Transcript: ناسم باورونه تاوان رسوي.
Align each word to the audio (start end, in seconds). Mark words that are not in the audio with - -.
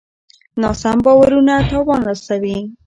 ناسم 0.61 0.97
باورونه 1.05 1.55
تاوان 1.69 2.01
رسوي. 2.09 2.57